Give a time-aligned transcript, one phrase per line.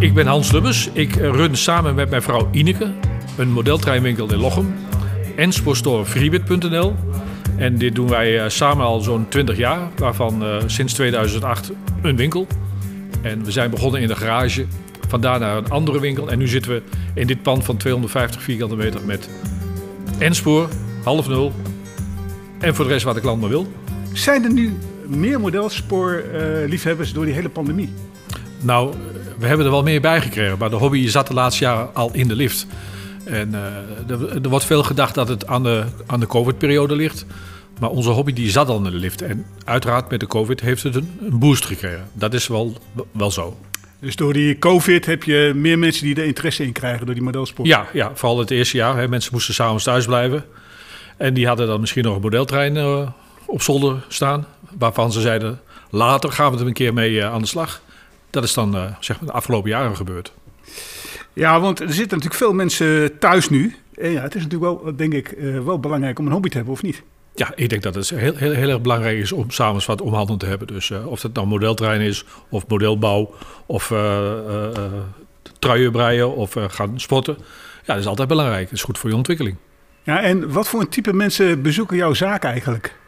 [0.00, 0.88] Ik ben Hans Lubbers.
[0.92, 2.92] Ik run samen met mijn vrouw Ineke
[3.38, 4.74] een modeltreinwinkel in Lochem.
[5.36, 6.04] En sportstore
[7.56, 12.16] En dit doen wij eh, samen al zo'n 20 jaar, waarvan uh, sinds 2008 een
[12.16, 12.46] winkel.
[13.22, 14.66] En we zijn begonnen in de garage,
[15.08, 16.30] vandaar naar een andere winkel.
[16.30, 16.82] En nu zitten we
[17.14, 19.28] in dit pand van 250 vierkante meter met
[20.18, 20.68] Enspoor,
[21.04, 21.52] half nul.
[22.58, 23.72] En voor de rest wat de klant maar wil.
[24.12, 24.76] Zijn er nu
[25.06, 27.88] meer modelspoorliefhebbers door die hele pandemie?
[28.60, 28.94] Nou,
[29.38, 30.58] we hebben er wel meer bij gekregen.
[30.58, 32.66] Maar de hobby zat de laatste jaren al in de lift.
[33.24, 37.26] En uh, er, er, wordt veel gedacht dat het aan de, aan de COVID-periode ligt.
[37.80, 39.22] Maar onze hobby die zat al in de lift.
[39.22, 42.08] En uiteraard met de COVID heeft het een, een boost gekregen.
[42.12, 42.76] Dat is wel,
[43.12, 43.56] wel zo.
[44.00, 47.24] Dus door die COVID heb je meer mensen die er interesse in krijgen door die
[47.24, 47.68] modelsport?
[47.68, 48.96] Ja, ja vooral het eerste jaar.
[48.96, 49.08] Hè.
[49.08, 50.44] Mensen moesten s'avonds thuis blijven.
[51.16, 53.08] En die hadden dan misschien nog een modeltrein uh,
[53.46, 54.46] op zolder staan.
[54.78, 57.82] Waarvan ze zeiden, later gaan we er een keer mee uh, aan de slag.
[58.30, 60.32] Dat is dan uh, zeg maar de afgelopen jaren gebeurd.
[61.32, 63.76] Ja, want er zitten natuurlijk veel mensen thuis nu.
[63.94, 66.56] En ja, het is natuurlijk wel, denk ik, uh, wel belangrijk om een hobby te
[66.56, 67.02] hebben, of niet?
[67.34, 70.14] Ja, ik denk dat het heel, heel, heel erg belangrijk is om s'avonds wat om
[70.14, 70.66] handen te hebben.
[70.66, 73.34] Dus uh, of het nou modeltrein is, of modelbouw,
[73.66, 73.92] of
[75.58, 77.36] truien breien, of gaan sporten.
[77.84, 78.64] Ja, dat is altijd belangrijk.
[78.64, 79.56] Dat is goed voor je ontwikkeling.
[80.02, 82.98] Ja, en wat voor een type mensen bezoeken jouw zaak eigenlijk?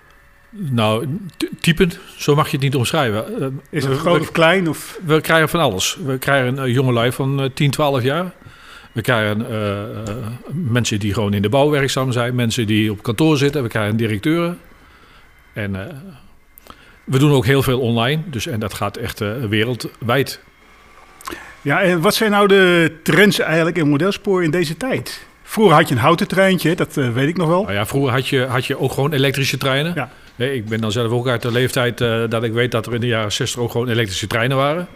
[0.55, 1.19] Nou,
[1.61, 3.41] typen, zo mag je het niet omschrijven.
[3.41, 4.69] Eh, is het groot of klein?
[4.69, 4.99] Of?
[5.05, 5.99] We krijgen van alles.
[6.05, 8.33] We krijgen uh, jongelui van 10, eh, 12 jaar.
[8.93, 12.35] We krijgen uh, mensen die gewoon in de bouw werkzaam zijn.
[12.35, 13.63] Mensen die op kantoor zitten.
[13.63, 14.59] We krijgen directeuren.
[15.53, 16.03] En
[17.05, 18.23] we doen ook heel veel online.
[18.27, 20.41] Dus, en dat gaat echt wereldwijd.
[21.63, 25.27] Ja, en wat zijn nou de trends eigenlijk in modelspoor in deze tijd?
[25.43, 27.63] Vroeger had je een houten treintje, dat weet ik nog wel.
[27.63, 29.93] Nou ja, vroeger had je, had je ook gewoon elektrische treinen.
[29.95, 32.95] Ja ik ben dan zelf ook uit de leeftijd uh, dat ik weet dat er
[32.95, 34.89] in de jaren 60 ook gewoon elektrische treinen waren.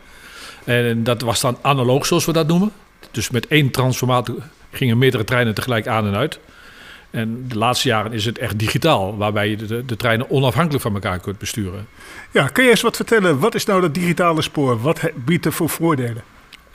[0.64, 2.72] En dat was dan analoog, zoals we dat noemen.
[3.10, 4.34] Dus met één transformator
[4.70, 6.38] gingen meerdere treinen tegelijk aan en uit.
[7.10, 10.94] En de laatste jaren is het echt digitaal, waarbij je de, de, treinen onafhankelijk van
[10.94, 11.86] elkaar kunt besturen.
[12.30, 13.38] Ja, kun je eens wat vertellen?
[13.38, 14.80] Wat is nou dat digitale spoor?
[14.80, 16.22] Wat biedt er voor voordelen?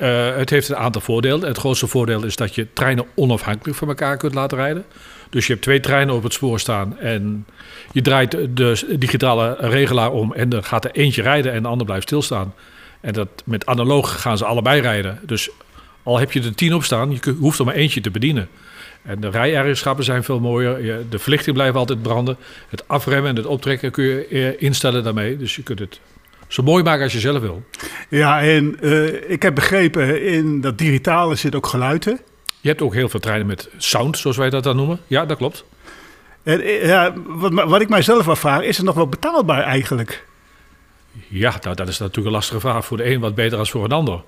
[0.02, 1.48] Uh, het heeft een aantal voordelen.
[1.48, 4.86] Het grootste voordeel is dat je treinen onafhankelijk van elkaar kunt laten rijden.
[5.30, 7.46] Dus je hebt twee treinen op het spoor staan en
[7.92, 11.86] je draait de digitale regelaar om en dan gaat er eentje rijden en de ander
[11.86, 12.54] blijft stilstaan.
[13.02, 15.20] En dat, met analoog gaan ze allebei rijden.
[15.26, 15.50] Dus
[16.04, 18.50] al heb je er tien op staan, je hoeft er maar eentje te bedienen.
[19.02, 21.06] En de rijeigenschappen zijn veel mooier.
[21.10, 22.38] De verlichting blijft altijd branden.
[22.70, 25.38] Het afremmen en het optrekken kun je eh, instellen daarmee.
[25.38, 26.00] Dus je kunt het
[26.52, 27.64] zo mooi maken als je zelf wil.
[28.10, 32.20] Ja, en uh, ik heb begrepen, in dat digitale zit ook geluiden.
[32.62, 35.00] Je hebt ook heel veel treinen met sound, zoals wij dat dan noemen.
[35.08, 35.66] Ja, dat klopt.
[36.44, 40.26] En, eh, ja, wat, wat ik mijzelf afvraag, is het nog wel betaalbaar eigenlijk?
[41.28, 42.86] Ja, nou, dat is natuurlijk een lastige vraag.
[42.86, 44.22] Voor de een wat beter dan voor een ander.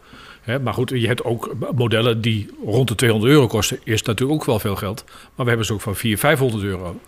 [0.64, 3.80] maar goed, je hebt ook modellen die rond de 200 euro kosten.
[3.84, 5.04] Is natuurlijk ook wel veel geld.
[5.08, 7.00] Maar we hebben ze ook van 400, 500 euro.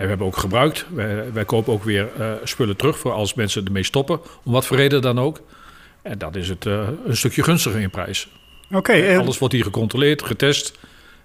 [0.00, 0.86] En we hebben ook gebruikt.
[0.94, 4.20] Wij, wij kopen ook weer uh, spullen terug voor als mensen ermee stoppen.
[4.44, 5.40] Om wat voor reden dan ook.
[6.02, 8.28] En dat is het uh, een stukje gunstiger in prijs.
[8.70, 9.18] Oké.
[9.18, 10.78] Alles wordt hier gecontroleerd, getest.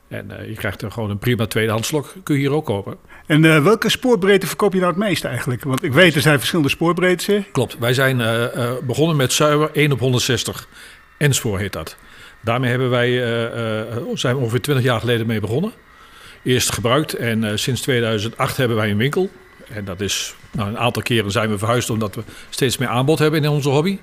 [0.08, 2.98] En uh, je krijgt er gewoon een prima tweedehands slok, kun je hier ook kopen.
[3.26, 5.64] En uh, welke spoorbreedte verkoop je nou het meest eigenlijk?
[5.64, 7.44] Want ik weet, er zijn verschillende spoorbreedtes.
[7.52, 10.68] Klopt, wij zijn uh, begonnen met zuiver 1 op 160.
[11.18, 11.98] Enspoor heet dat.
[12.42, 13.10] Daarmee hebben wij,
[14.14, 15.72] zijn we ongeveer 20 jaar geleden mee begonnen.
[16.46, 19.30] Eerst gebruikt en sinds 2008 hebben wij een winkel.
[19.68, 23.20] En dat is, nou, een aantal keren zijn we verhuisd omdat we steeds meer aanbod
[23.20, 24.00] hebben in onze hobby.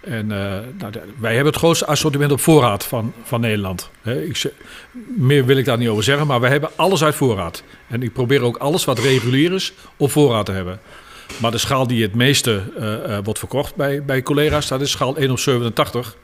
[0.00, 3.90] En uh, nou, wij hebben het grootste assortiment op voorraad van, van Nederland.
[4.02, 4.52] ik,
[5.16, 7.62] meer wil ik daar niet over zeggen, maar wij hebben alles uit voorraad.
[7.88, 10.80] En ik probeer ook alles wat regulier is op voorraad te hebben.
[11.40, 15.16] Maar de schaal die het meeste uh, wordt verkocht bij, bij collega's, dat is schaal
[15.16, 16.16] 1 op 87.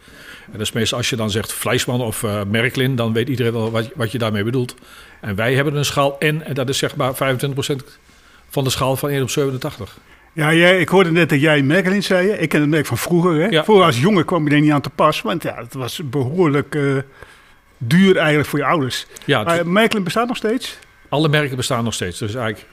[0.52, 3.70] En dat is meestal als je dan zegt Fleisman of Merklin, dan weet iedereen wel
[3.70, 4.74] wat, wat je daarmee bedoelt.
[5.20, 7.16] En wij hebben een schaal N en dat is zeg maar 25%
[8.48, 9.98] van de schaal van 1 op 87.
[10.32, 12.28] Ja, jij, ik hoorde net dat jij Merkelin zei.
[12.28, 13.34] Ik ken het merk van vroeger.
[13.34, 13.46] Hè?
[13.46, 13.64] Ja.
[13.64, 15.22] Vroeger als jongen kwam je er niet aan te pas.
[15.22, 16.98] Want ja, het was behoorlijk uh,
[17.78, 19.06] duur eigenlijk voor je ouders.
[19.24, 20.78] Ja, maar Merkelin bestaat nog steeds?
[21.08, 22.18] Alle merken bestaan nog steeds.
[22.18, 22.66] Dus eigenlijk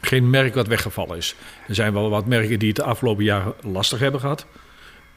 [0.00, 1.34] geen merk wat weggevallen is.
[1.68, 4.46] Er zijn wel wat merken die het de afgelopen jaren lastig hebben gehad.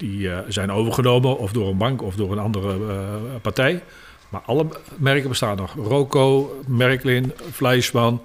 [0.01, 3.05] Die uh, zijn overgenomen of door een bank of door een andere uh,
[3.41, 3.83] partij.
[4.29, 4.65] Maar alle
[4.97, 5.73] merken bestaan nog.
[5.75, 8.21] Roco, Merklin, Fleischmann,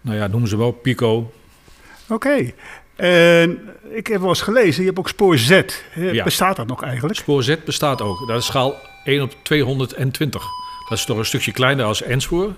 [0.00, 1.32] nou ja, noemen ze wel, Pico.
[2.08, 2.52] Oké.
[2.96, 3.60] En
[3.90, 5.62] ik heb wel eens gelezen, je hebt ook spoor Z.
[6.24, 7.18] Bestaat dat nog eigenlijk?
[7.18, 8.26] Spoor Z bestaat ook.
[8.26, 10.44] Dat is schaal 1 op 220.
[10.88, 12.54] Dat is toch een stukje kleiner als N-spoor.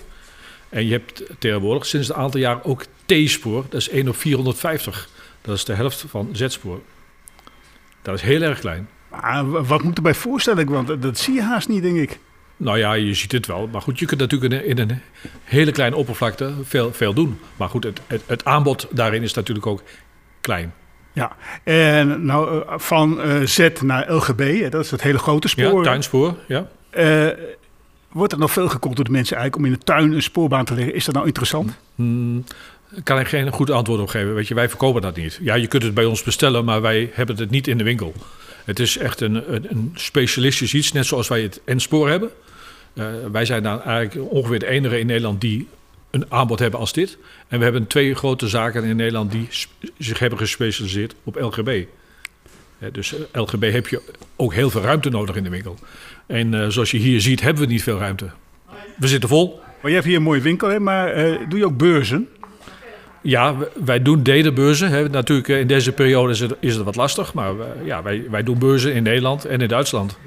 [0.69, 3.65] En je hebt tegenwoordig sinds een aantal jaar ook T-spoor.
[3.69, 5.09] Dat is 1 op 450.
[5.41, 6.81] Dat is de helft van Z-spoor.
[8.03, 8.89] Dat is heel erg klein.
[9.11, 10.71] Maar wat moet erbij voorstellen?
[10.71, 12.19] Want dat zie je haast niet, denk ik.
[12.57, 13.69] Nou ja, je ziet het wel.
[13.73, 15.01] Maar goed, je kunt natuurlijk in een
[15.45, 17.39] hele kleine oppervlakte veel, veel doen.
[17.57, 19.83] Maar goed, het, het, het aanbod daarin is natuurlijk ook
[20.41, 20.73] klein.
[21.13, 25.79] Ja, en nou eh, van uh, Z naar LGB, dat is het hele grote spoor.
[25.79, 26.69] Ja, tuinspoor, ja.
[26.93, 27.29] Uh,
[28.13, 30.65] wordt er nog veel gekocht door de mensen eigenlijk om in de tuin een spoorbaan
[30.65, 30.95] te leggen?
[30.95, 31.79] Is dat nou interessant?
[31.95, 32.45] Hmm,
[33.03, 34.35] kan ik geen goed antwoord op geven.
[34.35, 35.39] Weet je, wij verkopen dat niet.
[35.43, 38.15] Ja, je kunt het bij ons bestellen, maar wij hebben het niet in de winkel.
[38.65, 42.31] Het is echt een, een, specialistisch iets, net zoals wij het N-spoor hebben.
[42.95, 45.69] Uh, wij zijn dan eigenlijk ongeveer de enige in Nederland die
[46.11, 47.19] een aanbod hebben als dit.
[47.49, 49.49] En we hebben twee grote zaken in Nederland die
[49.99, 51.85] zich hebben gespecialiseerd op LGB.
[52.93, 54.03] dus eh, LGB heb je
[54.37, 55.79] ook heel veel ruimte nodig in de winkel.
[56.27, 58.31] En zoals je hier ziet, hebben we niet veel ruimte.
[58.97, 59.61] We zitten vol.
[59.81, 60.81] Maar je hebt hier een mooie winkel, hè?
[60.81, 61.15] maar
[61.49, 62.29] doe je ook beurzen?
[63.21, 64.91] Ja, wij doen dedenbeurzen.
[64.91, 65.09] Hè.
[65.09, 67.35] Natuurlijk, in deze periode is het, is het wat lastig.
[67.35, 67.53] Maar
[67.85, 70.19] ja, wij, wij doen beurzen in Nederland en in Duitsland.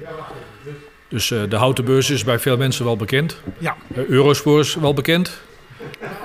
[1.08, 3.40] Dus uh, de houten beurs is bij veel mensen wel bekend.
[3.58, 3.76] Ja.
[4.08, 5.40] Eurospoor is wel bekend.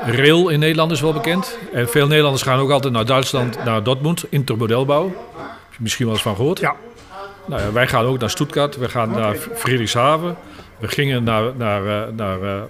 [0.06, 1.57] Rail in Nederland is wel bekend.
[1.74, 5.06] En veel Nederlanders gaan ook altijd naar Duitsland, naar Dortmund, intermodelbouw.
[5.06, 6.60] Heb je misschien wel eens van gehoord?
[6.60, 6.75] Ja.
[7.45, 10.38] Nou ja, wij gaan ook naar Stuttgart, we gaan naar Friedrichshaven.
[10.80, 12.62] We gingen naar, naar, eh, naar, naar uh,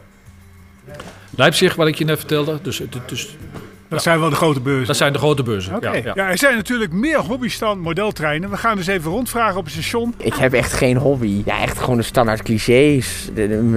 [1.36, 2.60] Leipzig, wat ik je net vertelde.
[2.62, 3.36] Dus, dus
[3.90, 4.88] dat zijn wel de grote beurzen.
[4.88, 5.78] Dat zijn de grote beurzen.
[5.82, 6.12] Ja, ja.
[6.16, 8.50] ja, er zijn natuurlijk meer hobby's dan modeltreinen.
[8.50, 10.14] We gaan dus even rondvragen op het station.
[10.18, 11.42] Ik heb echt geen hobby.
[11.46, 13.30] Ja, echt gewoon de standaard clichés.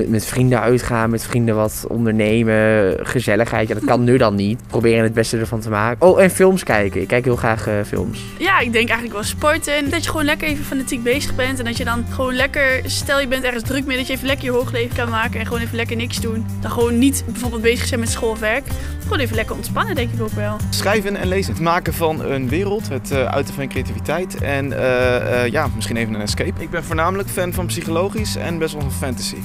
[0.09, 3.69] met vrienden uitgaan, met vrienden wat ondernemen, gezelligheid.
[3.69, 4.61] Ja, dat kan nu dan niet.
[4.67, 6.07] Proberen het beste ervan te maken.
[6.07, 7.01] Oh, en films kijken.
[7.01, 8.21] Ik kijk heel graag uh, films.
[8.39, 9.91] Ja, ik denk eigenlijk wel sporten.
[9.91, 11.59] Dat je gewoon lekker even fanatiek bezig bent.
[11.59, 14.27] En dat je dan gewoon lekker, stel je bent ergens druk mee, dat je even
[14.27, 15.41] lekker je hoogleven kan maken.
[15.41, 16.47] En gewoon even lekker niks doen.
[16.61, 18.65] Dan gewoon niet bijvoorbeeld bezig zijn met schoolwerk.
[19.03, 20.57] Gewoon even lekker ontspannen, ik ook wel.
[20.71, 21.53] Schrijven en lezen.
[21.53, 25.97] Het maken van een wereld, het uh, uiten van creativiteit en uh, uh, ja, misschien
[25.97, 26.63] even een escape.
[26.63, 29.37] Ik ben voornamelijk fan van psychologisch en best wel van fantasy.